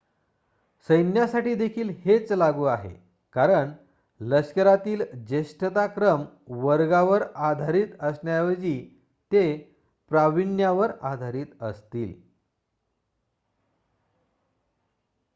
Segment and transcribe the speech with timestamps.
[0.89, 2.89] सैन्यासाठी देखील हेच लागू आहे
[3.35, 3.71] कारण
[4.21, 6.23] लष्करातील ज्येष्ठताक्रम
[6.61, 8.75] वर्गावर आधारित असण्याऐवजी
[9.31, 9.45] ते
[10.11, 12.13] प्राविण्यावर आधारित असतील